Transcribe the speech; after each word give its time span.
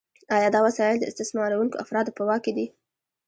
آیا 0.35 0.49
دا 0.55 0.59
وسایل 0.67 0.97
د 0.99 1.03
استثمارونکو 1.11 1.79
افرادو 1.83 2.11
په 2.17 2.23
واک 2.27 2.41
کې 2.45 2.51
دي؟ 2.57 2.65